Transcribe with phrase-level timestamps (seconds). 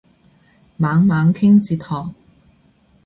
[0.77, 2.15] 猛猛傾哲學